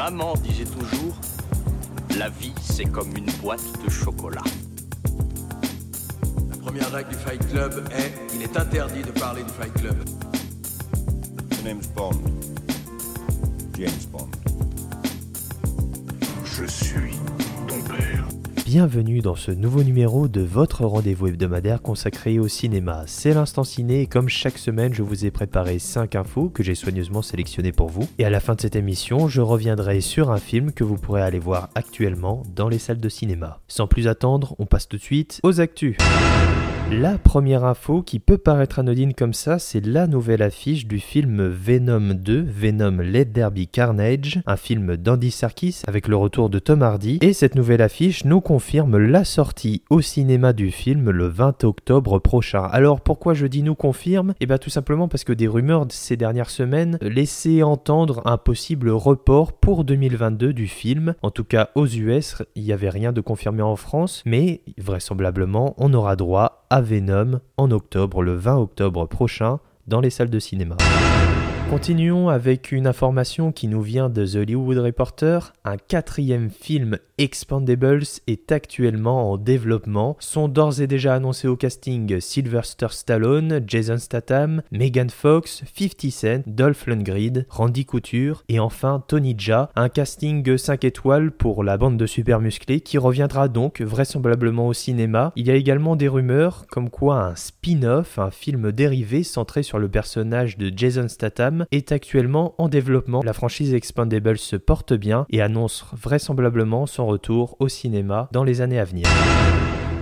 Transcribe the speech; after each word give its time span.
Maman 0.00 0.32
disait 0.42 0.64
toujours, 0.64 1.14
la 2.16 2.30
vie 2.30 2.54
c'est 2.62 2.86
comme 2.86 3.14
une 3.14 3.30
boîte 3.42 3.60
de 3.84 3.90
chocolat. 3.90 4.40
La 6.48 6.56
première 6.56 6.90
règle 6.90 7.10
du 7.10 7.16
Fight 7.16 7.46
Club 7.50 7.86
est 7.92 8.10
il 8.34 8.40
est 8.40 8.56
interdit 8.56 9.02
de 9.02 9.10
parler 9.10 9.42
du 9.42 9.50
Fight 9.50 9.74
Club. 9.74 9.96
Bond. 11.94 12.12
James 13.76 13.90
Bond. 14.10 14.30
Je 16.46 16.64
suis. 16.64 17.19
Bienvenue 18.72 19.18
dans 19.18 19.34
ce 19.34 19.50
nouveau 19.50 19.82
numéro 19.82 20.28
de 20.28 20.42
votre 20.42 20.84
rendez-vous 20.84 21.26
hebdomadaire 21.26 21.82
consacré 21.82 22.38
au 22.38 22.46
cinéma. 22.46 23.02
C'est 23.08 23.34
l'instant 23.34 23.64
ciné 23.64 24.02
et 24.02 24.06
comme 24.06 24.28
chaque 24.28 24.58
semaine, 24.58 24.94
je 24.94 25.02
vous 25.02 25.26
ai 25.26 25.32
préparé 25.32 25.80
5 25.80 26.14
infos 26.14 26.50
que 26.50 26.62
j'ai 26.62 26.76
soigneusement 26.76 27.20
sélectionnées 27.20 27.72
pour 27.72 27.88
vous. 27.88 28.08
Et 28.18 28.24
à 28.24 28.30
la 28.30 28.38
fin 28.38 28.54
de 28.54 28.60
cette 28.60 28.76
émission, 28.76 29.26
je 29.26 29.40
reviendrai 29.40 30.00
sur 30.00 30.30
un 30.30 30.38
film 30.38 30.70
que 30.70 30.84
vous 30.84 30.98
pourrez 30.98 31.20
aller 31.20 31.40
voir 31.40 31.70
actuellement 31.74 32.44
dans 32.54 32.68
les 32.68 32.78
salles 32.78 33.00
de 33.00 33.08
cinéma. 33.08 33.58
Sans 33.66 33.88
plus 33.88 34.06
attendre, 34.06 34.54
on 34.60 34.66
passe 34.66 34.86
tout 34.86 34.98
de 34.98 35.02
suite 35.02 35.40
aux 35.42 35.60
actus. 35.60 35.96
La 36.90 37.18
première 37.18 37.64
info 37.64 38.02
qui 38.02 38.18
peut 38.18 38.36
paraître 38.36 38.80
anodine 38.80 39.14
comme 39.14 39.32
ça, 39.32 39.60
c'est 39.60 39.84
la 39.86 40.08
nouvelle 40.08 40.42
affiche 40.42 40.86
du 40.86 40.98
film 40.98 41.46
Venom 41.46 42.14
2, 42.14 42.44
Venom 42.48 43.00
Let 43.00 43.26
There 43.26 43.66
Carnage, 43.70 44.42
un 44.44 44.56
film 44.56 44.96
d'Andy 44.96 45.30
Serkis 45.30 45.82
avec 45.86 46.08
le 46.08 46.16
retour 46.16 46.50
de 46.50 46.58
Tom 46.58 46.82
Hardy. 46.82 47.18
Et 47.22 47.32
cette 47.32 47.54
nouvelle 47.54 47.80
affiche 47.80 48.24
nous 48.24 48.40
confirme 48.40 48.98
la 48.98 49.24
sortie 49.24 49.84
au 49.88 50.00
cinéma 50.00 50.52
du 50.52 50.72
film 50.72 51.10
le 51.10 51.28
20 51.28 51.62
octobre 51.62 52.18
prochain. 52.18 52.64
Alors 52.64 53.00
pourquoi 53.00 53.34
je 53.34 53.46
dis 53.46 53.62
nous 53.62 53.76
confirme? 53.76 54.34
Eh 54.40 54.46
bien 54.46 54.58
tout 54.58 54.70
simplement 54.70 55.06
parce 55.06 55.22
que 55.22 55.32
des 55.32 55.46
rumeurs 55.46 55.86
de 55.86 55.92
ces 55.92 56.16
dernières 56.16 56.50
semaines 56.50 56.98
laissaient 57.00 57.62
entendre 57.62 58.20
un 58.24 58.36
possible 58.36 58.90
report 58.90 59.52
pour 59.52 59.84
2022 59.84 60.52
du 60.52 60.66
film. 60.66 61.14
En 61.22 61.30
tout 61.30 61.44
cas 61.44 61.70
aux 61.76 61.86
US, 61.86 62.42
il 62.56 62.64
n'y 62.64 62.72
avait 62.72 62.90
rien 62.90 63.12
de 63.12 63.20
confirmé 63.20 63.62
en 63.62 63.76
France, 63.76 64.24
mais 64.26 64.62
vraisemblablement 64.76 65.74
on 65.78 65.94
aura 65.94 66.16
droit 66.16 66.59
à 66.70 66.80
Venom 66.80 67.40
en 67.56 67.70
octobre, 67.72 68.22
le 68.22 68.34
20 68.34 68.56
octobre 68.56 69.06
prochain, 69.06 69.58
dans 69.88 70.00
les 70.00 70.10
salles 70.10 70.30
de 70.30 70.38
cinéma. 70.38 70.76
Continuons 71.70 72.28
avec 72.28 72.72
une 72.72 72.88
information 72.88 73.52
qui 73.52 73.68
nous 73.68 73.80
vient 73.80 74.10
de 74.10 74.26
The 74.26 74.34
Hollywood 74.34 74.78
Reporter. 74.78 75.52
Un 75.64 75.76
quatrième 75.76 76.50
film 76.50 76.98
Expandables 77.16 78.02
est 78.26 78.50
actuellement 78.50 79.30
en 79.30 79.36
développement. 79.36 80.16
Sont 80.18 80.48
d'ores 80.48 80.80
et 80.80 80.88
déjà 80.88 81.14
annoncés 81.14 81.46
au 81.46 81.54
casting 81.54 82.18
Sylvester 82.18 82.88
Stallone, 82.90 83.60
Jason 83.64 83.98
Statham, 83.98 84.62
Megan 84.72 85.10
Fox, 85.10 85.62
50 85.76 86.10
Cent, 86.10 86.42
Dolph 86.48 86.88
Lundgren, 86.88 87.44
Randy 87.48 87.84
Couture 87.84 88.42
et 88.48 88.58
enfin 88.58 89.04
Tony 89.06 89.36
Jaa. 89.38 89.70
Un 89.76 89.90
casting 89.90 90.56
5 90.56 90.82
étoiles 90.82 91.30
pour 91.30 91.62
la 91.62 91.76
bande 91.76 91.98
de 91.98 92.06
super 92.06 92.40
musclés 92.40 92.80
qui 92.80 92.98
reviendra 92.98 93.46
donc 93.46 93.80
vraisemblablement 93.80 94.66
au 94.66 94.72
cinéma. 94.72 95.32
Il 95.36 95.46
y 95.46 95.52
a 95.52 95.54
également 95.54 95.94
des 95.94 96.08
rumeurs 96.08 96.64
comme 96.68 96.90
quoi 96.90 97.22
un 97.22 97.36
spin-off, 97.36 98.18
un 98.18 98.32
film 98.32 98.72
dérivé 98.72 99.22
centré 99.22 99.62
sur 99.62 99.78
le 99.78 99.88
personnage 99.88 100.58
de 100.58 100.72
Jason 100.76 101.06
Statham 101.06 101.59
est 101.70 101.92
actuellement 101.92 102.54
en 102.58 102.68
développement. 102.68 103.22
La 103.24 103.32
franchise 103.32 103.74
Expandables 103.74 104.38
se 104.38 104.56
porte 104.56 104.92
bien 104.92 105.26
et 105.30 105.40
annonce 105.40 105.84
vraisemblablement 105.92 106.86
son 106.86 107.06
retour 107.06 107.56
au 107.58 107.68
cinéma 107.68 108.28
dans 108.32 108.44
les 108.44 108.60
années 108.60 108.78
à 108.78 108.84
venir. 108.84 109.06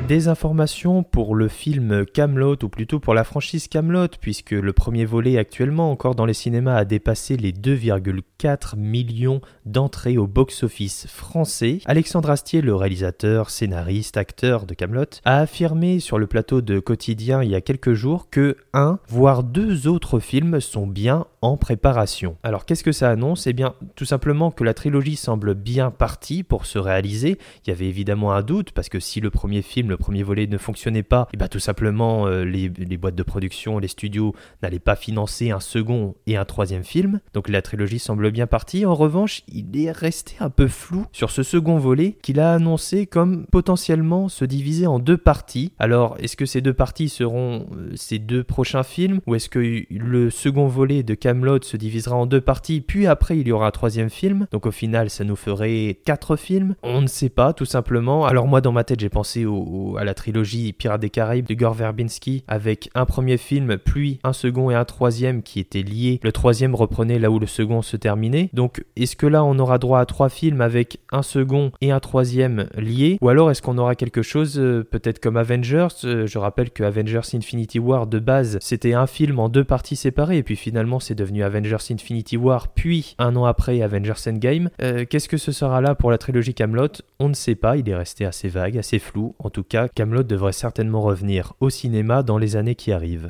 Des 0.08 0.28
informations 0.28 1.02
pour 1.02 1.34
le 1.34 1.48
film 1.48 2.06
Camelot 2.06 2.56
ou 2.62 2.70
plutôt 2.70 2.98
pour 2.98 3.12
la 3.12 3.24
franchise 3.24 3.68
Camelot 3.68 4.08
puisque 4.18 4.52
le 4.52 4.72
premier 4.72 5.04
volet 5.04 5.36
actuellement 5.36 5.90
encore 5.90 6.14
dans 6.14 6.24
les 6.24 6.32
cinémas 6.32 6.76
a 6.76 6.86
dépassé 6.86 7.36
les 7.36 7.52
2,4 7.52 8.78
millions 8.78 9.42
d'entrées 9.66 10.16
au 10.16 10.26
box-office 10.26 11.08
français. 11.08 11.80
Alexandre 11.84 12.30
Astier, 12.30 12.62
le 12.62 12.74
réalisateur, 12.74 13.50
scénariste, 13.50 14.16
acteur 14.16 14.64
de 14.64 14.72
Camelot, 14.72 15.20
a 15.26 15.40
affirmé 15.40 16.00
sur 16.00 16.18
le 16.18 16.26
plateau 16.26 16.62
de 16.62 16.78
Quotidien 16.78 17.42
il 17.42 17.50
y 17.50 17.54
a 17.54 17.60
quelques 17.60 17.92
jours 17.92 18.30
que 18.30 18.56
un 18.72 19.00
voire 19.08 19.42
deux 19.42 19.88
autres 19.88 20.20
films 20.20 20.62
sont 20.62 20.86
bien 20.86 21.26
en 21.42 21.58
préparation. 21.58 22.38
Alors 22.42 22.64
qu'est-ce 22.64 22.82
que 22.82 22.92
ça 22.92 23.10
annonce? 23.10 23.46
Eh 23.46 23.52
bien 23.52 23.74
tout 23.94 24.06
simplement 24.06 24.52
que 24.52 24.64
la 24.64 24.72
trilogie 24.72 25.16
semble 25.16 25.52
bien 25.52 25.90
partie 25.90 26.44
pour 26.44 26.64
se 26.64 26.78
réaliser. 26.78 27.36
Il 27.66 27.68
y 27.68 27.72
avait 27.74 27.88
évidemment 27.88 28.32
un 28.32 28.40
doute 28.40 28.72
parce 28.72 28.88
que 28.88 29.00
si 29.00 29.20
le 29.20 29.28
premier 29.28 29.60
film, 29.60 29.97
premier 29.98 30.22
volet 30.22 30.46
ne 30.46 30.58
fonctionnait 30.58 31.02
pas, 31.02 31.28
et 31.34 31.36
bien 31.36 31.48
tout 31.48 31.58
simplement 31.58 32.26
euh, 32.26 32.44
les, 32.44 32.68
boîtes 32.96 33.14
de 33.14 33.22
production, 33.22 33.78
les 33.78 33.88
studios 33.88 34.34
n'allaient 34.62 34.78
pas 34.78 34.96
financer 34.96 35.50
un 35.50 35.60
second 35.60 36.14
et 36.26 36.36
un 36.36 36.44
troisième 36.44 36.84
film. 36.84 37.20
Donc 37.34 37.48
la 37.48 37.62
trilogie 37.62 37.98
semble 37.98 38.30
bien 38.30 38.46
partie. 38.46 38.86
En 38.86 38.94
revanche, 38.94 39.42
il 39.48 39.78
est 39.78 39.90
resté 39.90 40.36
un 40.40 40.50
peu 40.50 40.68
flou 40.68 41.06
sur 41.12 41.30
ce 41.30 41.42
second 41.42 41.78
volet 41.78 42.16
qu'il 42.22 42.40
a 42.40 42.54
annoncé 42.54 43.06
comme 43.06 43.46
potentiellement 43.46 44.28
se 44.28 44.44
diviser 44.44 44.86
en 44.86 44.98
deux 44.98 45.16
parties. 45.16 45.72
Alors 45.78 46.16
est-ce 46.20 46.36
que 46.36 46.46
ces 46.46 46.60
deux 46.60 46.74
parties 46.74 47.08
seront 47.08 47.66
euh, 47.76 47.92
ces 47.94 48.18
deux 48.18 48.44
prochains 48.44 48.82
films 48.82 49.20
ou 49.26 49.34
est-ce 49.34 49.48
que 49.48 49.84
le 49.90 50.30
second 50.30 50.66
volet 50.66 51.02
de 51.02 51.14
Camelot 51.14 51.62
se 51.62 51.76
divisera 51.76 52.16
en 52.16 52.26
deux 52.26 52.40
parties 52.40 52.80
puis 52.80 53.06
après 53.06 53.38
il 53.38 53.48
y 53.48 53.52
aura 53.52 53.68
un 53.68 53.70
troisième 53.70 54.10
film? 54.10 54.46
Donc 54.52 54.66
au 54.66 54.70
final 54.70 55.10
ça 55.10 55.24
nous 55.24 55.36
ferait 55.36 55.98
quatre 56.04 56.36
films 56.36 56.74
On 56.82 57.00
ne 57.00 57.06
sait 57.06 57.28
pas 57.28 57.52
tout 57.52 57.64
simplement. 57.64 58.26
Alors 58.26 58.46
moi 58.46 58.60
dans 58.60 58.72
ma 58.72 58.84
tête 58.84 59.00
j'ai 59.00 59.08
pensé 59.08 59.44
au 59.44 59.87
à 59.96 60.04
la 60.04 60.14
trilogie 60.14 60.72
Pirates 60.72 61.00
des 61.00 61.10
Caraïbes 61.10 61.46
de 61.46 61.54
Gore 61.54 61.74
Verbinski 61.74 62.44
avec 62.48 62.90
un 62.94 63.04
premier 63.06 63.36
film, 63.36 63.78
puis 63.78 64.18
un 64.24 64.32
second 64.32 64.70
et 64.70 64.74
un 64.74 64.84
troisième 64.84 65.42
qui 65.42 65.60
étaient 65.60 65.82
liés. 65.82 66.20
Le 66.22 66.32
troisième 66.32 66.74
reprenait 66.74 67.18
là 67.18 67.30
où 67.30 67.38
le 67.38 67.46
second 67.46 67.82
se 67.82 67.96
terminait. 67.96 68.50
Donc 68.52 68.84
est-ce 68.96 69.16
que 69.16 69.26
là 69.26 69.44
on 69.44 69.58
aura 69.58 69.78
droit 69.78 70.00
à 70.00 70.06
trois 70.06 70.28
films 70.28 70.60
avec 70.60 70.98
un 71.12 71.22
second 71.22 71.72
et 71.80 71.90
un 71.90 72.00
troisième 72.00 72.68
liés? 72.76 73.18
Ou 73.20 73.28
alors 73.28 73.50
est-ce 73.50 73.62
qu'on 73.62 73.78
aura 73.78 73.94
quelque 73.94 74.22
chose 74.22 74.58
euh, 74.58 74.84
peut-être 74.88 75.20
comme 75.20 75.36
Avengers? 75.36 75.88
Euh, 76.04 76.26
Je 76.26 76.38
rappelle 76.38 76.70
que 76.70 76.82
Avengers 76.82 77.20
Infinity 77.34 77.78
War 77.78 78.06
de 78.06 78.18
base 78.18 78.58
c'était 78.60 78.94
un 78.94 79.06
film 79.06 79.38
en 79.38 79.48
deux 79.48 79.64
parties 79.64 79.96
séparées 79.96 80.38
et 80.38 80.42
puis 80.42 80.56
finalement 80.56 81.00
c'est 81.00 81.14
devenu 81.14 81.42
Avengers 81.42 81.76
Infinity 81.90 82.36
War 82.36 82.68
puis 82.68 83.14
un 83.18 83.36
an 83.36 83.44
après 83.44 83.82
Avengers 83.82 84.12
Endgame. 84.26 84.70
Euh, 84.82 85.04
Qu'est-ce 85.08 85.28
que 85.28 85.36
ce 85.36 85.52
sera 85.52 85.80
là 85.80 85.94
pour 85.94 86.10
la 86.10 86.18
trilogie 86.18 86.54
Camelot? 86.54 86.88
On 87.18 87.28
ne 87.28 87.34
sait 87.34 87.54
pas, 87.54 87.76
il 87.76 87.88
est 87.88 87.94
resté 87.94 88.24
assez 88.24 88.48
vague, 88.48 88.76
assez 88.78 88.98
flou. 88.98 89.34
En 89.38 89.50
tout 89.50 89.62
cas 89.62 89.77
Camelot 89.86 90.24
devrait 90.24 90.52
certainement 90.52 91.02
revenir 91.02 91.52
au 91.60 91.70
cinéma 91.70 92.24
dans 92.24 92.38
les 92.38 92.56
années 92.56 92.74
qui 92.74 92.90
arrivent. 92.90 93.28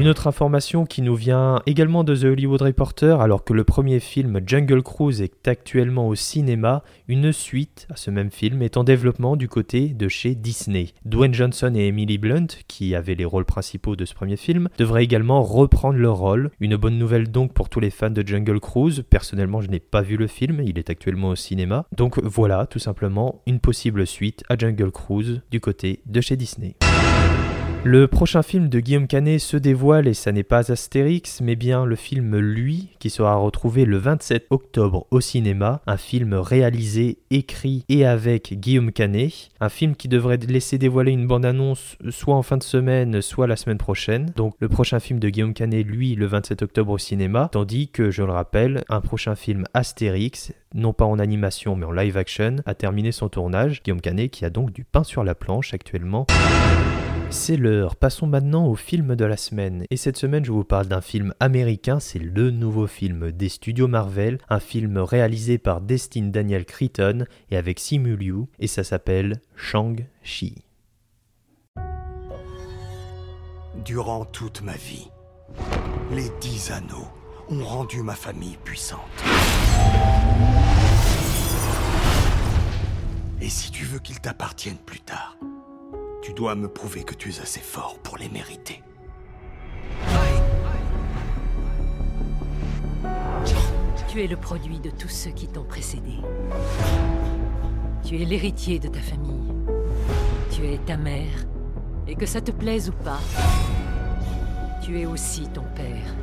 Une 0.00 0.08
autre 0.08 0.28
information 0.28 0.86
qui 0.86 1.02
nous 1.02 1.14
vient 1.14 1.60
également 1.66 2.04
de 2.04 2.16
The 2.16 2.24
Hollywood 2.24 2.62
Reporter, 2.62 3.20
alors 3.20 3.44
que 3.44 3.52
le 3.52 3.64
premier 3.64 4.00
film 4.00 4.40
Jungle 4.46 4.82
Cruise 4.82 5.20
est 5.20 5.46
actuellement 5.46 6.08
au 6.08 6.14
cinéma, 6.14 6.82
une 7.06 7.34
suite 7.34 7.86
à 7.90 7.96
ce 7.96 8.10
même 8.10 8.30
film 8.30 8.62
est 8.62 8.78
en 8.78 8.82
développement 8.82 9.36
du 9.36 9.46
côté 9.46 9.88
de 9.88 10.08
chez 10.08 10.34
Disney. 10.34 10.94
Dwayne 11.04 11.34
Johnson 11.34 11.74
et 11.76 11.88
Emily 11.88 12.16
Blunt, 12.16 12.46
qui 12.66 12.94
avaient 12.94 13.14
les 13.14 13.26
rôles 13.26 13.44
principaux 13.44 13.94
de 13.94 14.06
ce 14.06 14.14
premier 14.14 14.38
film, 14.38 14.70
devraient 14.78 15.04
également 15.04 15.42
reprendre 15.42 15.98
leur 15.98 16.16
rôle. 16.16 16.50
Une 16.60 16.76
bonne 16.76 16.96
nouvelle 16.96 17.30
donc 17.30 17.52
pour 17.52 17.68
tous 17.68 17.80
les 17.80 17.90
fans 17.90 18.08
de 18.08 18.26
Jungle 18.26 18.58
Cruise. 18.58 19.04
Personnellement, 19.10 19.60
je 19.60 19.68
n'ai 19.68 19.80
pas 19.80 20.00
vu 20.00 20.16
le 20.16 20.28
film, 20.28 20.62
il 20.64 20.78
est 20.78 20.88
actuellement 20.88 21.28
au 21.28 21.36
cinéma. 21.36 21.84
Donc 21.94 22.18
voilà, 22.22 22.64
tout 22.64 22.78
simplement, 22.78 23.42
une 23.46 23.60
possible 23.60 24.06
suite 24.06 24.44
à 24.48 24.56
Jungle 24.56 24.92
Cruise 24.92 25.42
du 25.50 25.60
côté 25.60 26.00
de 26.06 26.22
chez 26.22 26.36
Disney. 26.36 26.76
Le 27.82 28.08
prochain 28.08 28.42
film 28.42 28.68
de 28.68 28.78
Guillaume 28.78 29.06
Canet 29.06 29.40
se 29.40 29.56
dévoile 29.56 30.06
et 30.06 30.12
ça 30.12 30.32
n'est 30.32 30.42
pas 30.42 30.70
Astérix, 30.70 31.40
mais 31.40 31.56
bien 31.56 31.86
le 31.86 31.96
film 31.96 32.36
Lui, 32.36 32.90
qui 32.98 33.08
sera 33.08 33.36
retrouvé 33.36 33.86
le 33.86 33.96
27 33.96 34.48
octobre 34.50 35.06
au 35.10 35.22
cinéma, 35.22 35.80
un 35.86 35.96
film 35.96 36.34
réalisé, 36.34 37.16
écrit 37.30 37.86
et 37.88 38.04
avec 38.04 38.52
Guillaume 38.52 38.92
Canet, 38.92 39.32
un 39.60 39.70
film 39.70 39.96
qui 39.96 40.08
devrait 40.08 40.36
laisser 40.36 40.76
dévoiler 40.76 41.12
une 41.12 41.26
bande-annonce 41.26 41.96
soit 42.10 42.34
en 42.34 42.42
fin 42.42 42.58
de 42.58 42.62
semaine, 42.62 43.22
soit 43.22 43.46
la 43.46 43.56
semaine 43.56 43.78
prochaine. 43.78 44.30
Donc 44.36 44.52
le 44.60 44.68
prochain 44.68 45.00
film 45.00 45.18
de 45.18 45.30
Guillaume 45.30 45.54
Canet, 45.54 45.86
lui, 45.86 46.14
le 46.16 46.26
27 46.26 46.60
octobre 46.60 46.92
au 46.92 46.98
cinéma, 46.98 47.48
tandis 47.50 47.88
que, 47.88 48.10
je 48.10 48.22
le 48.22 48.32
rappelle, 48.32 48.84
un 48.90 49.00
prochain 49.00 49.34
film 49.34 49.64
Astérix, 49.72 50.52
non 50.74 50.92
pas 50.92 51.06
en 51.06 51.18
animation 51.18 51.76
mais 51.76 51.86
en 51.86 51.92
live 51.92 52.18
action, 52.18 52.56
a 52.66 52.74
terminé 52.74 53.10
son 53.10 53.30
tournage. 53.30 53.82
Guillaume 53.82 54.02
Canet 54.02 54.30
qui 54.30 54.44
a 54.44 54.50
donc 54.50 54.70
du 54.70 54.84
pain 54.84 55.02
sur 55.02 55.24
la 55.24 55.34
planche 55.34 55.72
actuellement. 55.72 56.26
C'est 57.32 57.56
l'heure, 57.56 57.94
passons 57.94 58.26
maintenant 58.26 58.66
au 58.66 58.74
film 58.74 59.14
de 59.14 59.24
la 59.24 59.36
semaine. 59.36 59.84
Et 59.88 59.96
cette 59.96 60.16
semaine, 60.16 60.44
je 60.44 60.50
vous 60.50 60.64
parle 60.64 60.88
d'un 60.88 61.00
film 61.00 61.32
américain, 61.38 62.00
c'est 62.00 62.18
le 62.18 62.50
nouveau 62.50 62.88
film 62.88 63.30
des 63.30 63.48
studios 63.48 63.86
Marvel, 63.86 64.38
un 64.48 64.58
film 64.58 64.98
réalisé 64.98 65.56
par 65.56 65.80
Destin 65.80 66.26
Daniel 66.26 66.64
Cretton 66.64 67.26
et 67.52 67.56
avec 67.56 67.78
Simu 67.78 68.16
Liu, 68.16 68.46
et 68.58 68.66
ça 68.66 68.82
s'appelle 68.82 69.40
Shang-Chi. 69.54 70.64
Durant 73.84 74.24
toute 74.24 74.62
ma 74.62 74.74
vie, 74.74 75.08
les 76.10 76.30
dix 76.40 76.72
anneaux 76.72 77.08
ont 77.48 77.64
rendu 77.64 78.02
ma 78.02 78.16
famille 78.16 78.58
puissante. 78.64 79.00
Et 83.40 83.48
si 83.48 83.70
tu 83.70 83.84
veux 83.84 84.00
qu'ils 84.00 84.20
t'appartiennent 84.20 84.76
plus 84.84 85.00
tard, 85.00 85.36
tu 86.30 86.34
dois 86.34 86.54
me 86.54 86.68
prouver 86.68 87.02
que 87.02 87.14
tu 87.14 87.30
es 87.30 87.40
assez 87.40 87.58
fort 87.58 87.98
pour 88.04 88.16
les 88.16 88.28
mériter. 88.28 88.80
Tu 94.06 94.22
es 94.22 94.28
le 94.28 94.36
produit 94.36 94.78
de 94.78 94.90
tous 94.90 95.08
ceux 95.08 95.32
qui 95.32 95.48
t'ont 95.48 95.64
précédé. 95.64 96.18
Tu 98.04 98.22
es 98.22 98.24
l'héritier 98.24 98.78
de 98.78 98.86
ta 98.86 99.00
famille. 99.00 99.52
Tu 100.52 100.64
es 100.68 100.78
ta 100.78 100.96
mère. 100.96 101.46
Et 102.06 102.14
que 102.14 102.26
ça 102.26 102.40
te 102.40 102.52
plaise 102.52 102.90
ou 102.90 102.92
pas, 102.92 103.18
tu 104.84 105.00
es 105.00 105.06
aussi 105.06 105.48
ton 105.48 105.64
père. 105.74 106.14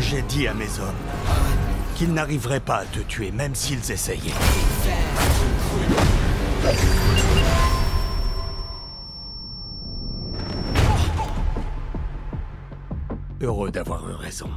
J'ai 0.00 0.22
dit 0.22 0.48
à 0.48 0.54
mes 0.54 0.80
hommes 0.80 1.65
qu'ils 1.96 2.12
n'arriveraient 2.12 2.60
pas 2.60 2.78
à 2.78 2.84
te 2.84 2.98
tuer, 3.00 3.30
même 3.30 3.54
s'ils 3.54 3.90
essayaient. 3.90 4.34
Heureux 13.40 13.70
d'avoir 13.70 14.08
eu 14.10 14.14
raison. 14.14 14.50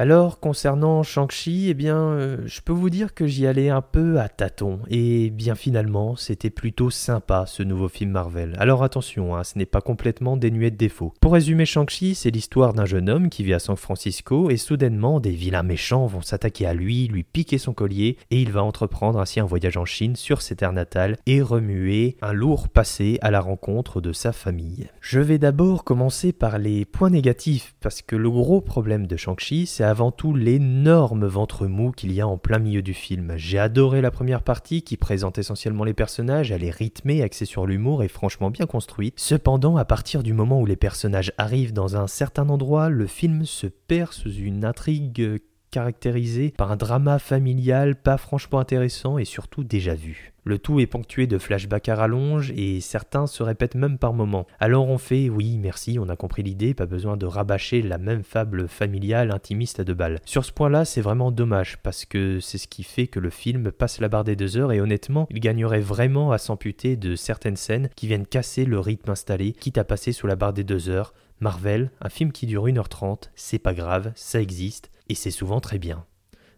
Alors, 0.00 0.38
concernant 0.38 1.02
Shang-Chi, 1.02 1.70
eh 1.70 1.74
bien, 1.74 1.96
euh, 1.96 2.36
je 2.46 2.60
peux 2.60 2.72
vous 2.72 2.88
dire 2.88 3.14
que 3.14 3.26
j'y 3.26 3.48
allais 3.48 3.68
un 3.68 3.82
peu 3.82 4.20
à 4.20 4.28
tâtons, 4.28 4.78
et 4.88 5.28
bien 5.30 5.56
finalement, 5.56 6.14
c'était 6.14 6.50
plutôt 6.50 6.88
sympa 6.88 7.46
ce 7.48 7.64
nouveau 7.64 7.88
film 7.88 8.12
Marvel. 8.12 8.54
Alors 8.60 8.84
attention, 8.84 9.34
hein, 9.34 9.42
ce 9.42 9.58
n'est 9.58 9.66
pas 9.66 9.80
complètement 9.80 10.36
dénué 10.36 10.70
de 10.70 10.76
défauts. 10.76 11.14
Pour 11.20 11.32
résumer 11.32 11.66
Shang-Chi, 11.66 12.14
c'est 12.14 12.30
l'histoire 12.30 12.74
d'un 12.74 12.84
jeune 12.84 13.10
homme 13.10 13.28
qui 13.28 13.42
vit 13.42 13.54
à 13.54 13.58
San 13.58 13.74
Francisco, 13.74 14.50
et 14.50 14.56
soudainement, 14.56 15.18
des 15.18 15.32
vilains 15.32 15.64
méchants 15.64 16.06
vont 16.06 16.22
s'attaquer 16.22 16.66
à 16.66 16.74
lui, 16.74 17.08
lui 17.08 17.24
piquer 17.24 17.58
son 17.58 17.72
collier, 17.72 18.18
et 18.30 18.40
il 18.40 18.52
va 18.52 18.62
entreprendre 18.62 19.18
ainsi 19.18 19.40
un 19.40 19.46
voyage 19.46 19.78
en 19.78 19.84
Chine 19.84 20.14
sur 20.14 20.42
ses 20.42 20.54
terres 20.54 20.72
natales, 20.72 21.16
et 21.26 21.42
remuer 21.42 22.16
un 22.22 22.32
lourd 22.32 22.68
passé 22.68 23.18
à 23.20 23.32
la 23.32 23.40
rencontre 23.40 24.00
de 24.00 24.12
sa 24.12 24.30
famille. 24.30 24.86
Je 25.00 25.18
vais 25.18 25.38
d'abord 25.38 25.82
commencer 25.82 26.32
par 26.32 26.58
les 26.58 26.84
points 26.84 27.10
négatifs, 27.10 27.74
parce 27.80 28.00
que 28.00 28.14
le 28.14 28.30
gros 28.30 28.60
problème 28.60 29.08
de 29.08 29.16
Shang-Chi, 29.16 29.66
c'est 29.66 29.87
avant 29.88 30.12
tout 30.12 30.34
l'énorme 30.34 31.26
ventre 31.26 31.66
mou 31.66 31.92
qu'il 31.92 32.12
y 32.12 32.20
a 32.20 32.28
en 32.28 32.36
plein 32.36 32.58
milieu 32.58 32.82
du 32.82 32.92
film. 32.92 33.32
J'ai 33.36 33.58
adoré 33.58 34.00
la 34.02 34.10
première 34.10 34.42
partie 34.42 34.82
qui 34.82 34.98
présente 34.98 35.38
essentiellement 35.38 35.84
les 35.84 35.94
personnages, 35.94 36.52
elle 36.52 36.62
est 36.62 36.70
rythmée, 36.70 37.22
axée 37.22 37.46
sur 37.46 37.66
l'humour 37.66 38.02
et 38.02 38.08
franchement 38.08 38.50
bien 38.50 38.66
construite. 38.66 39.14
Cependant, 39.16 39.78
à 39.78 39.86
partir 39.86 40.22
du 40.22 40.34
moment 40.34 40.60
où 40.60 40.66
les 40.66 40.76
personnages 40.76 41.32
arrivent 41.38 41.72
dans 41.72 41.96
un 41.96 42.06
certain 42.06 42.48
endroit, 42.50 42.90
le 42.90 43.06
film 43.06 43.46
se 43.46 43.66
perd 43.66 44.12
sous 44.12 44.32
une 44.32 44.64
intrigue 44.64 45.40
caractérisée 45.70 46.52
par 46.56 46.72
un 46.72 46.76
drama 46.76 47.18
familial 47.18 47.96
pas 47.96 48.16
franchement 48.16 48.58
intéressant 48.58 49.18
et 49.18 49.24
surtout 49.24 49.64
déjà 49.64 49.94
vu. 49.94 50.32
Le 50.44 50.58
tout 50.58 50.80
est 50.80 50.86
ponctué 50.86 51.26
de 51.26 51.36
flashbacks 51.36 51.90
à 51.90 51.94
rallonge 51.94 52.52
et 52.52 52.80
certains 52.80 53.26
se 53.26 53.42
répètent 53.42 53.74
même 53.74 53.98
par 53.98 54.14
moments. 54.14 54.46
Alors 54.60 54.88
on 54.88 54.96
fait 54.96 55.28
oui, 55.28 55.58
merci, 55.58 55.98
on 56.00 56.08
a 56.08 56.16
compris 56.16 56.42
l'idée, 56.42 56.72
pas 56.72 56.86
besoin 56.86 57.18
de 57.18 57.26
rabâcher 57.26 57.82
la 57.82 57.98
même 57.98 58.22
fable 58.22 58.66
familiale 58.66 59.30
intimiste 59.30 59.78
à 59.78 59.84
deux 59.84 59.92
balles. 59.92 60.20
Sur 60.24 60.46
ce 60.46 60.52
point-là, 60.52 60.86
c'est 60.86 61.02
vraiment 61.02 61.32
dommage 61.32 61.76
parce 61.82 62.06
que 62.06 62.40
c'est 62.40 62.56
ce 62.56 62.66
qui 62.66 62.82
fait 62.82 63.08
que 63.08 63.20
le 63.20 63.28
film 63.28 63.70
passe 63.72 64.00
la 64.00 64.08
barre 64.08 64.24
des 64.24 64.36
deux 64.36 64.56
heures 64.56 64.72
et 64.72 64.80
honnêtement, 64.80 65.26
il 65.28 65.40
gagnerait 65.40 65.80
vraiment 65.80 66.32
à 66.32 66.38
s'amputer 66.38 66.96
de 66.96 67.14
certaines 67.14 67.56
scènes 67.56 67.90
qui 67.94 68.06
viennent 68.06 68.26
casser 68.26 68.64
le 68.64 68.80
rythme 68.80 69.10
installé, 69.10 69.52
quitte 69.52 69.76
à 69.76 69.84
passer 69.84 70.12
sous 70.12 70.26
la 70.26 70.36
barre 70.36 70.54
des 70.54 70.64
deux 70.64 70.88
heures. 70.88 71.12
Marvel, 71.40 71.90
un 72.00 72.08
film 72.08 72.32
qui 72.32 72.46
dure 72.46 72.66
1h30, 72.66 73.30
c'est 73.36 73.58
pas 73.60 73.74
grave, 73.74 74.12
ça 74.16 74.40
existe, 74.40 74.90
et 75.08 75.14
c'est 75.14 75.30
souvent 75.30 75.60
très 75.60 75.78
bien. 75.78 76.04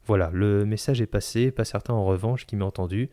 Voilà, 0.06 0.30
le 0.32 0.64
message 0.64 1.00
est 1.00 1.06
passé, 1.06 1.50
pas 1.50 1.64
certain 1.64 1.94
en 1.94 2.04
revanche 2.04 2.46
qui 2.46 2.56
m'a 2.56 2.64
entendu. 2.64 3.10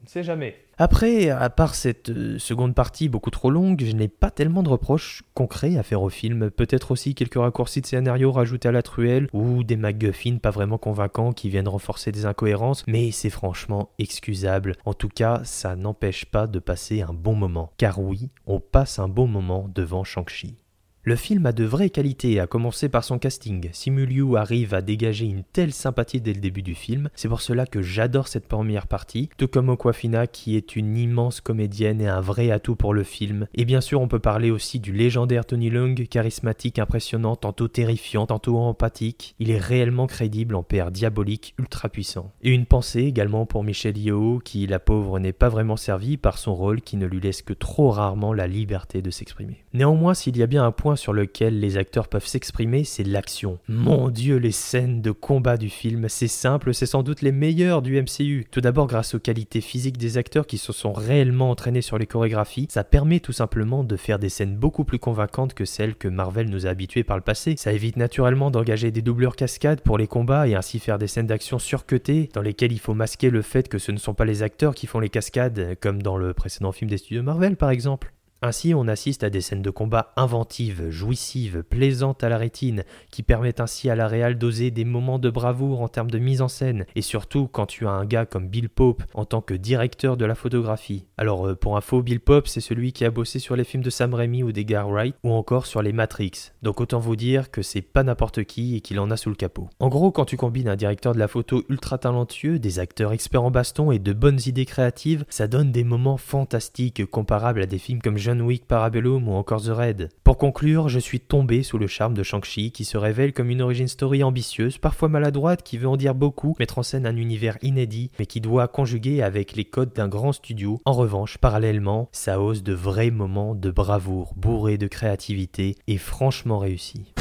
On 0.00 0.04
ne 0.04 0.08
sait 0.08 0.22
jamais. 0.22 0.56
Après, 0.80 1.28
à 1.30 1.50
part 1.50 1.74
cette 1.74 2.10
euh, 2.10 2.38
seconde 2.38 2.72
partie 2.72 3.08
beaucoup 3.08 3.30
trop 3.30 3.50
longue, 3.50 3.82
je 3.84 3.96
n'ai 3.96 4.06
pas 4.06 4.30
tellement 4.30 4.62
de 4.62 4.68
reproches 4.68 5.24
concrets 5.34 5.76
à 5.76 5.82
faire 5.82 6.02
au 6.02 6.08
film. 6.08 6.50
Peut-être 6.52 6.92
aussi 6.92 7.16
quelques 7.16 7.34
raccourcis 7.34 7.80
de 7.80 7.86
scénario 7.86 8.30
rajoutés 8.30 8.68
à 8.68 8.72
la 8.72 8.82
truelle, 8.82 9.26
ou 9.32 9.64
des 9.64 9.76
MacGuffin 9.76 10.38
pas 10.38 10.50
vraiment 10.50 10.78
convaincants 10.78 11.32
qui 11.32 11.50
viennent 11.50 11.68
renforcer 11.68 12.12
des 12.12 12.26
incohérences, 12.26 12.84
mais 12.86 13.10
c'est 13.10 13.30
franchement 13.30 13.90
excusable. 13.98 14.76
En 14.84 14.94
tout 14.94 15.08
cas, 15.08 15.40
ça 15.42 15.74
n'empêche 15.74 16.26
pas 16.26 16.46
de 16.46 16.60
passer 16.60 17.02
un 17.02 17.12
bon 17.12 17.34
moment. 17.34 17.72
Car 17.76 17.98
oui, 17.98 18.30
on 18.46 18.60
passe 18.60 19.00
un 19.00 19.08
bon 19.08 19.26
moment 19.26 19.68
devant 19.74 20.04
Shang-Chi. 20.04 20.58
Le 21.08 21.16
film 21.16 21.46
a 21.46 21.52
de 21.52 21.64
vraies 21.64 21.88
qualités, 21.88 22.38
à 22.38 22.46
commencer 22.46 22.90
par 22.90 23.02
son 23.02 23.18
casting. 23.18 23.70
Simu 23.72 24.04
Liu 24.04 24.36
arrive 24.36 24.74
à 24.74 24.82
dégager 24.82 25.24
une 25.24 25.42
telle 25.42 25.72
sympathie 25.72 26.20
dès 26.20 26.34
le 26.34 26.40
début 26.40 26.60
du 26.60 26.74
film, 26.74 27.08
c'est 27.14 27.30
pour 27.30 27.40
cela 27.40 27.64
que 27.64 27.80
j'adore 27.80 28.28
cette 28.28 28.46
première 28.46 28.86
partie, 28.86 29.30
tout 29.38 29.48
comme 29.48 29.70
Okwafina 29.70 30.26
qui 30.26 30.54
est 30.54 30.76
une 30.76 30.98
immense 30.98 31.40
comédienne 31.40 32.02
et 32.02 32.08
un 32.08 32.20
vrai 32.20 32.50
atout 32.50 32.76
pour 32.76 32.92
le 32.92 33.04
film. 33.04 33.46
Et 33.54 33.64
bien 33.64 33.80
sûr, 33.80 34.02
on 34.02 34.06
peut 34.06 34.18
parler 34.18 34.50
aussi 34.50 34.80
du 34.80 34.92
légendaire 34.92 35.46
Tony 35.46 35.70
Leung, 35.70 35.94
charismatique, 35.94 36.78
impressionnant, 36.78 37.36
tantôt 37.36 37.68
terrifiant, 37.68 38.26
tantôt 38.26 38.58
empathique. 38.58 39.34
Il 39.38 39.50
est 39.50 39.56
réellement 39.56 40.08
crédible 40.08 40.54
en 40.54 40.62
père 40.62 40.90
diabolique 40.90 41.54
ultra 41.58 41.88
puissant. 41.88 42.32
Et 42.42 42.50
une 42.50 42.66
pensée 42.66 43.04
également 43.04 43.46
pour 43.46 43.64
Michelle 43.64 43.96
Yeoh, 43.96 44.42
qui, 44.44 44.66
la 44.66 44.78
pauvre, 44.78 45.18
n'est 45.20 45.32
pas 45.32 45.48
vraiment 45.48 45.78
servie 45.78 46.18
par 46.18 46.36
son 46.36 46.54
rôle 46.54 46.82
qui 46.82 46.98
ne 46.98 47.06
lui 47.06 47.20
laisse 47.20 47.40
que 47.40 47.54
trop 47.54 47.88
rarement 47.92 48.34
la 48.34 48.46
liberté 48.46 49.00
de 49.00 49.10
s'exprimer. 49.10 49.64
Néanmoins, 49.72 50.12
s'il 50.12 50.36
y 50.36 50.42
a 50.42 50.46
bien 50.46 50.66
un 50.66 50.70
point 50.70 50.97
sur 50.98 51.12
lequel 51.12 51.60
les 51.60 51.78
acteurs 51.78 52.08
peuvent 52.08 52.26
s'exprimer, 52.26 52.84
c'est 52.84 53.04
l'action. 53.04 53.58
Mon 53.68 54.10
dieu, 54.10 54.36
les 54.36 54.52
scènes 54.52 55.00
de 55.00 55.10
combat 55.10 55.56
du 55.56 55.70
film, 55.70 56.08
c'est 56.08 56.28
simple, 56.28 56.74
c'est 56.74 56.86
sans 56.86 57.02
doute 57.02 57.22
les 57.22 57.32
meilleures 57.32 57.82
du 57.82 58.00
MCU. 58.00 58.46
Tout 58.50 58.60
d'abord 58.60 58.86
grâce 58.86 59.14
aux 59.14 59.18
qualités 59.18 59.60
physiques 59.60 59.98
des 59.98 60.18
acteurs 60.18 60.46
qui 60.46 60.58
se 60.58 60.72
sont 60.72 60.92
réellement 60.92 61.50
entraînés 61.50 61.82
sur 61.82 61.98
les 61.98 62.06
chorégraphies, 62.06 62.66
ça 62.70 62.84
permet 62.84 63.20
tout 63.20 63.32
simplement 63.32 63.84
de 63.84 63.96
faire 63.96 64.18
des 64.18 64.28
scènes 64.28 64.56
beaucoup 64.56 64.84
plus 64.84 64.98
convaincantes 64.98 65.54
que 65.54 65.64
celles 65.64 65.94
que 65.94 66.08
Marvel 66.08 66.50
nous 66.50 66.66
a 66.66 66.70
habitués 66.70 67.04
par 67.04 67.16
le 67.16 67.22
passé. 67.22 67.54
Ça 67.56 67.72
évite 67.72 67.96
naturellement 67.96 68.50
d'engager 68.50 68.90
des 68.90 69.02
doubleurs 69.02 69.36
cascades 69.36 69.80
pour 69.80 69.98
les 69.98 70.06
combats 70.06 70.48
et 70.48 70.54
ainsi 70.54 70.78
faire 70.78 70.98
des 70.98 71.06
scènes 71.06 71.26
d'action 71.26 71.58
surcutées 71.58 72.28
dans 72.34 72.42
lesquelles 72.42 72.72
il 72.72 72.80
faut 72.80 72.94
masquer 72.94 73.30
le 73.30 73.42
fait 73.42 73.68
que 73.68 73.78
ce 73.78 73.92
ne 73.92 73.98
sont 73.98 74.14
pas 74.14 74.24
les 74.24 74.42
acteurs 74.42 74.74
qui 74.74 74.86
font 74.86 75.00
les 75.00 75.08
cascades, 75.08 75.76
comme 75.80 76.02
dans 76.02 76.16
le 76.16 76.34
précédent 76.34 76.72
film 76.72 76.90
des 76.90 76.98
studios 76.98 77.22
Marvel 77.22 77.56
par 77.56 77.70
exemple. 77.70 78.12
Ainsi, 78.40 78.72
on 78.72 78.86
assiste 78.86 79.24
à 79.24 79.30
des 79.30 79.40
scènes 79.40 79.62
de 79.62 79.70
combat 79.70 80.12
inventives, 80.16 80.90
jouissives, 80.90 81.64
plaisantes 81.68 82.22
à 82.22 82.28
la 82.28 82.38
rétine, 82.38 82.84
qui 83.10 83.24
permettent 83.24 83.58
ainsi 83.58 83.90
à 83.90 83.96
la 83.96 84.06
réal 84.06 84.38
d'oser 84.38 84.70
des 84.70 84.84
moments 84.84 85.18
de 85.18 85.28
bravoure 85.28 85.80
en 85.80 85.88
termes 85.88 86.10
de 86.10 86.20
mise 86.20 86.40
en 86.40 86.46
scène, 86.46 86.86
et 86.94 87.02
surtout 87.02 87.48
quand 87.48 87.66
tu 87.66 87.88
as 87.88 87.90
un 87.90 88.04
gars 88.04 88.26
comme 88.26 88.46
Bill 88.46 88.68
Pope 88.68 89.02
en 89.14 89.24
tant 89.24 89.40
que 89.40 89.54
directeur 89.54 90.16
de 90.16 90.24
la 90.24 90.36
photographie. 90.36 91.04
Alors, 91.16 91.48
euh, 91.48 91.56
pour 91.56 91.76
info, 91.76 92.00
Bill 92.00 92.20
Pope, 92.20 92.46
c'est 92.46 92.60
celui 92.60 92.92
qui 92.92 93.04
a 93.04 93.10
bossé 93.10 93.40
sur 93.40 93.56
les 93.56 93.64
films 93.64 93.82
de 93.82 93.90
Sam 93.90 94.14
Raimi 94.14 94.44
ou 94.44 94.52
d'Edgar 94.52 94.88
Wright, 94.88 95.16
ou 95.24 95.32
encore 95.32 95.66
sur 95.66 95.82
les 95.82 95.92
Matrix. 95.92 96.52
Donc 96.62 96.80
autant 96.80 97.00
vous 97.00 97.16
dire 97.16 97.50
que 97.50 97.62
c'est 97.62 97.82
pas 97.82 98.04
n'importe 98.04 98.44
qui 98.44 98.76
et 98.76 98.80
qu'il 98.80 99.00
en 99.00 99.10
a 99.10 99.16
sous 99.16 99.30
le 99.30 99.34
capot. 99.34 99.68
En 99.80 99.88
gros, 99.88 100.12
quand 100.12 100.26
tu 100.26 100.36
combines 100.36 100.68
un 100.68 100.76
directeur 100.76 101.12
de 101.12 101.18
la 101.18 101.26
photo 101.26 101.64
ultra 101.68 101.98
talentueux, 101.98 102.60
des 102.60 102.78
acteurs 102.78 103.12
experts 103.12 103.42
en 103.42 103.50
baston 103.50 103.90
et 103.90 103.98
de 103.98 104.12
bonnes 104.12 104.40
idées 104.46 104.64
créatives, 104.64 105.24
ça 105.28 105.48
donne 105.48 105.72
des 105.72 105.82
moments 105.82 106.18
fantastiques 106.18 107.04
comparables 107.06 107.62
à 107.62 107.66
des 107.66 107.78
films 107.78 108.00
comme 108.00 108.16
John 108.28 108.42
Wick 108.42 108.66
Parabellum 108.66 109.26
ou 109.26 109.32
encore 109.32 109.62
The 109.62 109.70
Raid. 109.70 110.10
Pour 110.22 110.36
conclure, 110.36 110.90
je 110.90 110.98
suis 110.98 111.18
tombé 111.18 111.62
sous 111.62 111.78
le 111.78 111.86
charme 111.86 112.12
de 112.12 112.22
Shang-Chi 112.22 112.72
qui 112.72 112.84
se 112.84 112.98
révèle 112.98 113.32
comme 113.32 113.48
une 113.48 113.62
origin 113.62 113.88
story 113.88 114.22
ambitieuse, 114.22 114.76
parfois 114.76 115.08
maladroite, 115.08 115.62
qui 115.62 115.78
veut 115.78 115.88
en 115.88 115.96
dire 115.96 116.14
beaucoup, 116.14 116.54
mettre 116.58 116.76
en 116.76 116.82
scène 116.82 117.06
un 117.06 117.16
univers 117.16 117.56
inédit, 117.62 118.10
mais 118.18 118.26
qui 118.26 118.42
doit 118.42 118.68
conjuguer 118.68 119.22
avec 119.22 119.56
les 119.56 119.64
codes 119.64 119.94
d'un 119.94 120.08
grand 120.08 120.32
studio. 120.32 120.78
En 120.84 120.92
revanche, 120.92 121.38
parallèlement, 121.38 122.10
ça 122.12 122.38
ose 122.38 122.62
de 122.62 122.74
vrais 122.74 123.10
moments 123.10 123.54
de 123.54 123.70
bravoure, 123.70 124.34
bourrés 124.36 124.76
de 124.76 124.88
créativité 124.88 125.76
et 125.86 125.96
franchement 125.96 126.58
réussis. 126.58 127.14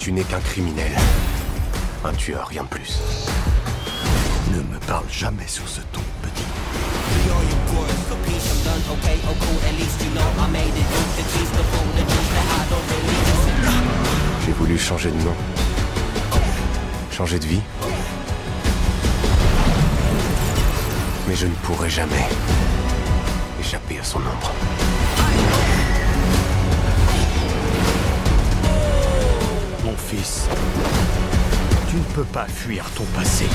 Tu 0.00 0.10
n'es 0.10 0.24
qu'un 0.24 0.40
criminel. 0.40 0.90
Un 2.02 2.12
tueur, 2.14 2.48
rien 2.48 2.64
de 2.64 2.68
plus. 2.68 2.98
Ne 4.52 4.62
me 4.62 4.80
parle 4.88 5.08
jamais 5.08 5.46
sur 5.46 5.68
ce 5.68 5.80
ton, 5.92 6.00
J'ai 14.44 14.52
voulu 14.52 14.78
changer 14.78 15.10
de 15.10 15.22
nom. 15.22 15.34
Changer 17.12 17.38
de 17.38 17.46
vie. 17.46 17.60
Mais 21.28 21.36
je 21.36 21.46
ne 21.46 21.54
pourrai 21.62 21.88
jamais 21.88 22.26
échapper 23.60 23.98
à 23.98 24.04
son 24.04 24.18
ombre. 24.18 24.52
Mon 29.84 29.96
fils, 29.96 30.48
tu 31.88 31.96
ne 31.96 32.02
peux 32.14 32.24
pas 32.24 32.46
fuir 32.46 32.84
ton 32.96 33.04
passé. 33.16 33.46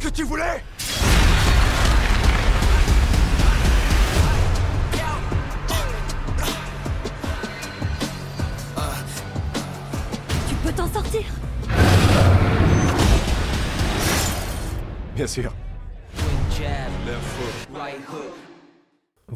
Ce 0.00 0.08
que 0.08 0.12
tu 0.12 0.22
voulais. 0.24 0.62
Tu 10.48 10.54
peux 10.62 10.72
t'en 10.72 10.88
sortir. 10.88 11.22
Bien 15.14 15.26
sûr. 15.26 15.52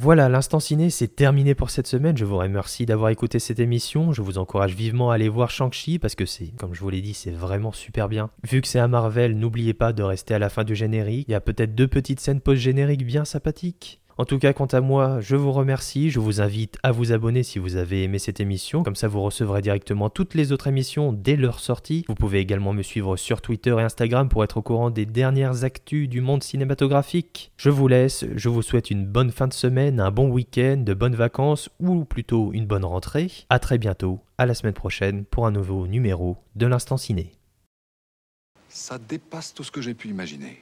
Voilà, 0.04 0.28
l'instant 0.28 0.61
ciné, 0.61 0.90
c'est 0.90 1.16
terminé 1.16 1.54
pour 1.54 1.70
cette 1.70 1.87
semaine. 1.87 2.14
Je 2.14 2.26
vous 2.26 2.37
remercie 2.37 2.84
d'avoir 2.84 3.08
écouté 3.08 3.38
cette 3.38 3.58
émission. 3.58 4.12
Je 4.12 4.20
vous 4.20 4.37
encourage 4.37 4.75
vivement 4.75 5.11
à 5.11 5.14
aller 5.14 5.30
voir 5.30 5.49
Shang-Chi 5.49 5.99
parce 5.99 6.14
que 6.14 6.26
c'est, 6.26 6.49
comme 6.58 6.75
je 6.75 6.80
vous 6.80 6.90
l'ai 6.90 7.00
dit, 7.00 7.14
c'est 7.14 7.30
vraiment 7.30 7.73
super 7.73 8.11
bien. 8.11 8.28
Vu 8.46 8.61
que 8.61 8.68
c'est 8.68 8.78
à 8.78 8.87
Marvel, 8.87 9.34
n'oubliez 9.38 9.73
pas 9.73 9.94
de 9.94 10.02
rester 10.02 10.34
à 10.34 10.38
la 10.38 10.50
fin 10.50 10.62
du 10.62 10.75
générique. 10.75 11.25
Il 11.26 11.32
y 11.32 11.34
a 11.34 11.40
peut-être 11.40 11.75
deux 11.75 11.88
petites 11.88 12.20
scènes 12.20 12.42
post-génériques 12.42 13.06
bien 13.06 13.25
sympathiques. 13.25 14.02
En 14.16 14.25
tout 14.25 14.38
cas, 14.38 14.52
quant 14.52 14.66
à 14.66 14.80
moi, 14.80 15.21
je 15.21 15.35
vous 15.35 15.50
remercie. 15.50 16.11
Je 16.11 16.21
vous 16.21 16.40
invite 16.40 16.78
à 16.85 16.92
vous 16.92 17.11
abonner 17.11 17.42
si 17.42 17.59
vous 17.59 17.75
avez 17.75 18.04
aimé 18.04 18.21
cette 18.21 18.38
émission. 18.38 18.85
Comme 18.85 18.94
ça, 18.94 19.09
vous 19.09 19.21
recevrez 19.21 19.61
directement 19.61 20.09
toutes 20.09 20.35
les 20.35 20.52
autres 20.52 20.68
émissions 20.68 21.12
dès 21.12 21.35
leur 21.35 21.59
sortie. 21.59 22.04
Vous 22.06 22.14
pouvez 22.14 22.38
également 22.38 22.73
me 22.73 22.83
suivre 22.83 23.16
sur 23.16 23.40
Twitter 23.40 23.75
et 23.76 23.83
Instagram 23.83 24.28
pour 24.28 24.44
être 24.44 24.59
au 24.59 24.62
courant 24.62 24.90
des 24.90 25.04
dernières 25.04 25.64
actus 25.64 26.09
du 26.09 26.21
monde 26.21 26.44
cinématographique. 26.44 27.50
Je 27.56 27.71
vous 27.71 27.88
laisse. 27.88 28.25
Je 28.37 28.49
vous 28.49 28.62
souhaite 28.62 28.90
une 28.90 29.04
bonne 29.04 29.33
fin 29.33 29.49
de 29.49 29.52
semaine, 29.52 29.99
un 29.99 30.12
bon 30.12 30.28
week-end, 30.28 30.76
de 30.76 30.94
bonnes 30.94 31.16
vacances 31.16 31.68
ou 31.80 32.04
plutôt 32.04 32.52
une 32.52 32.66
bonne 32.66 32.85
rentrée. 32.85 33.33
À 33.50 33.59
très 33.59 33.78
bientôt. 33.78 34.21
À 34.38 34.47
la 34.47 34.54
semaine 34.54 34.75
prochaine 34.75 35.25
pour 35.25 35.47
un 35.47 35.50
nouveau 35.50 35.88
numéro 35.88 36.37
de 36.54 36.66
l'Instant 36.66 36.99
Ciné. 36.99 37.33
Ça 38.68 38.99
dépasse 38.99 39.54
tout 39.54 39.64
ce 39.64 39.71
que 39.73 39.80
j'ai 39.80 39.94
pu 39.94 40.09
imaginer. 40.09 40.61